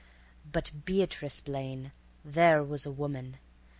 But 0.51 0.71
Beatrice 0.83 1.41
Blaine! 1.41 1.91
There 2.25 2.63
was 2.63 2.87
a 2.87 2.91
woman! 2.91 3.37